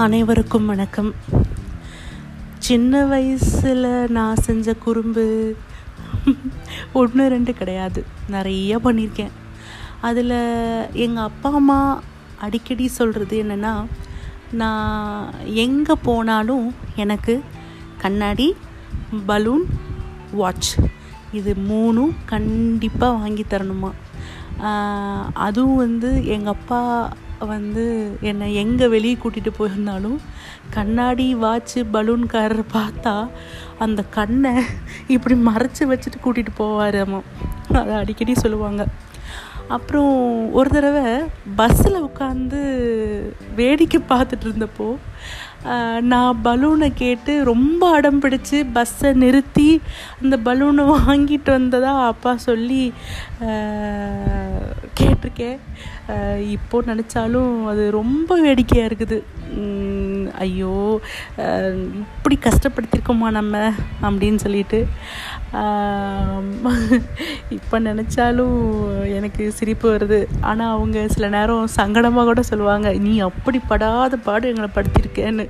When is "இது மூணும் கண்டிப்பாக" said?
21.32-23.18